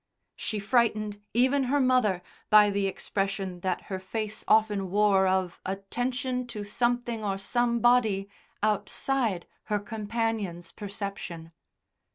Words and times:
She 0.35 0.57
frightened 0.57 1.21
even 1.31 1.65
her 1.65 1.79
mother 1.79 2.23
by 2.49 2.71
the 2.71 2.87
expression 2.87 3.59
that 3.59 3.81
her 3.83 3.99
face 3.99 4.43
often 4.47 4.89
wore 4.89 5.27
of 5.27 5.61
attention 5.63 6.47
to 6.47 6.63
something 6.63 7.23
or 7.23 7.37
somebody 7.37 8.27
outside 8.63 9.45
her 9.65 9.77
companion's 9.77 10.71
perception. 10.71 11.51